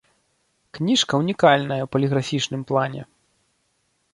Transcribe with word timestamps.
Кніжка 0.77 1.13
ўнікальная 1.23 1.77
ў 1.83 1.87
паліграфічным 1.97 2.61
плане. 2.73 3.01